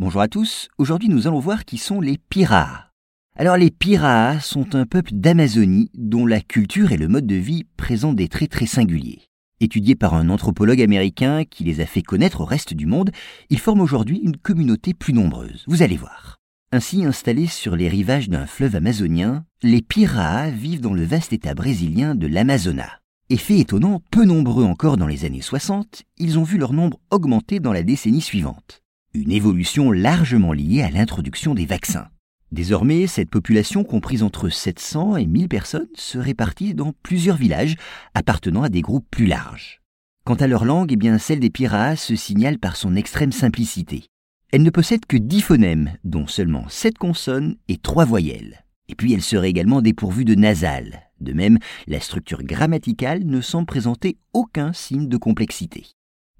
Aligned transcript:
Bonjour 0.00 0.22
à 0.22 0.26
tous, 0.26 0.66
aujourd'hui 0.76 1.08
nous 1.08 1.28
allons 1.28 1.38
voir 1.38 1.64
qui 1.64 1.78
sont 1.78 2.00
les 2.00 2.18
Piraas. 2.18 2.90
Alors 3.36 3.56
les 3.56 3.70
Piraas 3.70 4.40
sont 4.40 4.74
un 4.74 4.86
peuple 4.86 5.12
d'Amazonie 5.14 5.88
dont 5.94 6.26
la 6.26 6.40
culture 6.40 6.90
et 6.90 6.96
le 6.96 7.06
mode 7.06 7.28
de 7.28 7.36
vie 7.36 7.62
présentent 7.76 8.16
des 8.16 8.26
traits 8.26 8.50
très 8.50 8.66
singuliers. 8.66 9.22
Étudiés 9.60 9.94
par 9.94 10.14
un 10.14 10.30
anthropologue 10.30 10.82
américain 10.82 11.44
qui 11.44 11.62
les 11.62 11.80
a 11.80 11.86
fait 11.86 12.02
connaître 12.02 12.40
au 12.40 12.44
reste 12.44 12.74
du 12.74 12.86
monde, 12.86 13.12
ils 13.50 13.60
forment 13.60 13.82
aujourd'hui 13.82 14.18
une 14.18 14.36
communauté 14.36 14.94
plus 14.94 15.12
nombreuse, 15.12 15.62
vous 15.68 15.84
allez 15.84 15.96
voir. 15.96 16.38
Ainsi 16.72 17.04
installés 17.04 17.46
sur 17.46 17.76
les 17.76 17.88
rivages 17.88 18.28
d'un 18.28 18.46
fleuve 18.46 18.74
amazonien, 18.74 19.44
les 19.62 19.80
Piraas 19.80 20.50
vivent 20.50 20.80
dans 20.80 20.94
le 20.94 21.04
vaste 21.04 21.32
état 21.32 21.54
brésilien 21.54 22.16
de 22.16 22.26
l'Amazonas. 22.26 22.98
Effet 23.30 23.60
étonnant, 23.60 24.02
peu 24.10 24.24
nombreux 24.24 24.64
encore 24.64 24.96
dans 24.96 25.06
les 25.06 25.24
années 25.24 25.40
60, 25.40 26.02
ils 26.18 26.36
ont 26.36 26.42
vu 26.42 26.58
leur 26.58 26.72
nombre 26.72 26.98
augmenter 27.12 27.60
dans 27.60 27.72
la 27.72 27.84
décennie 27.84 28.20
suivante 28.20 28.83
une 29.14 29.30
évolution 29.30 29.92
largement 29.92 30.52
liée 30.52 30.82
à 30.82 30.90
l'introduction 30.90 31.54
des 31.54 31.66
vaccins. 31.66 32.08
Désormais, 32.50 33.06
cette 33.06 33.30
population 33.30 33.84
comprise 33.84 34.22
entre 34.22 34.48
700 34.48 35.16
et 35.16 35.26
1000 35.26 35.48
personnes 35.48 35.88
se 35.94 36.18
répartit 36.18 36.74
dans 36.74 36.92
plusieurs 37.02 37.36
villages 37.36 37.76
appartenant 38.14 38.62
à 38.62 38.68
des 38.68 38.82
groupes 38.82 39.06
plus 39.10 39.26
larges. 39.26 39.80
Quant 40.24 40.34
à 40.34 40.46
leur 40.46 40.64
langue, 40.64 40.92
eh 40.92 40.96
bien, 40.96 41.18
celle 41.18 41.40
des 41.40 41.50
Piraas 41.50 41.96
se 41.96 42.16
signale 42.16 42.58
par 42.58 42.76
son 42.76 42.96
extrême 42.96 43.32
simplicité. 43.32 44.06
Elle 44.52 44.62
ne 44.62 44.70
possède 44.70 45.06
que 45.06 45.16
10 45.16 45.40
phonèmes, 45.42 45.92
dont 46.04 46.26
seulement 46.26 46.68
7 46.68 46.98
consonnes 46.98 47.56
et 47.68 47.76
3 47.76 48.04
voyelles. 48.04 48.64
Et 48.88 48.94
puis 48.94 49.12
elle 49.12 49.22
serait 49.22 49.50
également 49.50 49.80
dépourvue 49.80 50.24
de 50.24 50.34
nasales. 50.34 51.02
De 51.20 51.32
même, 51.32 51.58
la 51.86 52.00
structure 52.00 52.42
grammaticale 52.42 53.24
ne 53.24 53.40
semble 53.40 53.66
présenter 53.66 54.18
aucun 54.32 54.72
signe 54.72 55.08
de 55.08 55.16
complexité. 55.16 55.86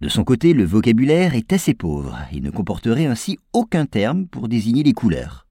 De 0.01 0.09
son 0.09 0.25
côté, 0.25 0.53
le 0.55 0.65
vocabulaire 0.65 1.35
est 1.35 1.53
assez 1.53 1.73
pauvre 1.73 2.19
et 2.33 2.41
ne 2.41 2.51
comporterait 2.51 3.07
ainsi 3.07 3.39
aucun 3.53 3.87
terme 3.87 4.27
pour 4.27 4.49
désigner 4.49 4.83
les 4.83 4.93
couleurs. 4.93 5.47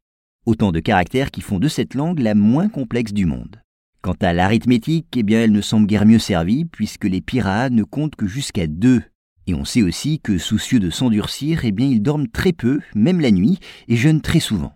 Autant 0.45 0.71
de 0.71 0.79
caractères 0.79 1.31
qui 1.31 1.41
font 1.41 1.59
de 1.59 1.69
cette 1.69 1.93
langue 1.93 2.19
la 2.19 2.35
moins 2.35 2.67
complexe 2.67 3.13
du 3.13 3.25
monde. 3.25 3.61
Quant 4.01 4.17
à 4.21 4.33
l'arithmétique, 4.33 5.07
eh 5.15 5.23
bien, 5.23 5.39
elle 5.39 5.53
ne 5.53 5.61
semble 5.61 5.87
guère 5.87 6.05
mieux 6.05 6.19
servie 6.19 6.65
puisque 6.65 7.05
les 7.05 7.21
pirates 7.21 7.71
ne 7.71 7.83
comptent 7.83 8.17
que 8.17 8.27
jusqu'à 8.27 8.67
deux. 8.67 9.01
Et 9.47 9.53
on 9.53 9.63
sait 9.63 9.81
aussi 9.81 10.19
que, 10.19 10.37
soucieux 10.37 10.81
de 10.81 10.89
s'endurcir, 10.89 11.63
eh 11.63 11.71
bien, 11.71 11.87
ils 11.87 12.01
dorment 12.01 12.27
très 12.27 12.51
peu, 12.51 12.81
même 12.95 13.21
la 13.21 13.31
nuit, 13.31 13.59
et 13.87 13.95
jeûnent 13.95 14.21
très 14.21 14.41
souvent. 14.41 14.73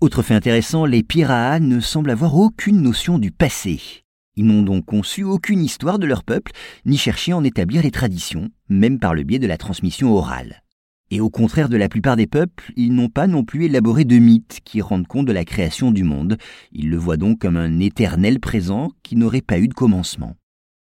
Autre 0.00 0.22
fait 0.22 0.34
intéressant, 0.34 0.86
les 0.86 1.04
pirates 1.04 1.62
ne 1.62 1.78
semblent 1.78 2.10
avoir 2.10 2.34
aucune 2.36 2.82
notion 2.82 3.18
du 3.18 3.30
passé. 3.30 4.03
Ils 4.36 4.46
n'ont 4.46 4.62
donc 4.62 4.84
conçu 4.84 5.22
aucune 5.22 5.62
histoire 5.62 5.98
de 5.98 6.06
leur 6.06 6.24
peuple, 6.24 6.52
ni 6.84 6.96
cherché 6.96 7.32
à 7.32 7.36
en 7.36 7.44
établir 7.44 7.82
les 7.82 7.90
traditions, 7.90 8.50
même 8.68 8.98
par 8.98 9.14
le 9.14 9.22
biais 9.22 9.38
de 9.38 9.46
la 9.46 9.56
transmission 9.56 10.12
orale. 10.12 10.62
Et 11.10 11.20
au 11.20 11.30
contraire 11.30 11.68
de 11.68 11.76
la 11.76 11.88
plupart 11.88 12.16
des 12.16 12.26
peuples, 12.26 12.72
ils 12.76 12.92
n'ont 12.92 13.08
pas 13.08 13.26
non 13.26 13.44
plus 13.44 13.66
élaboré 13.66 14.04
de 14.04 14.18
mythes 14.18 14.60
qui 14.64 14.80
rendent 14.80 15.06
compte 15.06 15.26
de 15.26 15.32
la 15.32 15.44
création 15.44 15.92
du 15.92 16.02
monde, 16.02 16.38
ils 16.72 16.90
le 16.90 16.96
voient 16.96 17.16
donc 17.16 17.38
comme 17.40 17.56
un 17.56 17.78
éternel 17.78 18.40
présent 18.40 18.90
qui 19.02 19.14
n'aurait 19.14 19.40
pas 19.40 19.58
eu 19.58 19.68
de 19.68 19.74
commencement. 19.74 20.34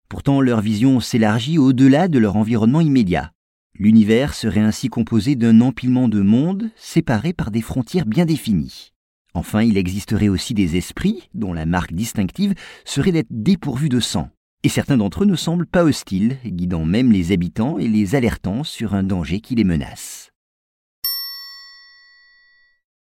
Pourtant 0.09 0.41
leur 0.41 0.61
vision 0.61 0.99
s'élargit 0.99 1.57
au-delà 1.57 2.07
de 2.07 2.19
leur 2.19 2.35
environnement 2.35 2.81
immédiat. 2.81 3.31
L'univers 3.75 4.33
serait 4.33 4.59
ainsi 4.59 4.87
composé 4.87 5.35
d'un 5.35 5.59
empilement 5.61 6.07
de 6.07 6.21
mondes 6.21 6.69
séparés 6.75 7.33
par 7.33 7.51
des 7.51 7.61
frontières 7.61 8.05
bien 8.05 8.25
définies. 8.25 8.92
Enfin, 9.33 9.63
il 9.63 9.77
existerait 9.77 10.27
aussi 10.27 10.53
des 10.53 10.77
esprits 10.77 11.29
dont 11.33 11.53
la 11.53 11.65
marque 11.65 11.93
distinctive 11.93 12.53
serait 12.85 13.11
d'être 13.11 13.31
dépourvus 13.31 13.89
de 13.89 13.99
sang. 13.99 14.29
Et 14.63 14.69
certains 14.69 14.97
d'entre 14.97 15.23
eux 15.23 15.27
ne 15.27 15.35
semblent 15.35 15.65
pas 15.65 15.83
hostiles, 15.83 16.37
guidant 16.45 16.85
même 16.85 17.11
les 17.11 17.31
habitants 17.31 17.79
et 17.79 17.87
les 17.87 18.15
alertant 18.15 18.63
sur 18.63 18.93
un 18.93 19.03
danger 19.03 19.41
qui 19.41 19.55
les 19.55 19.65
menace. 19.65 20.22